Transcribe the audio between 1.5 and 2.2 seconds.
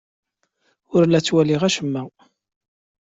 acemma.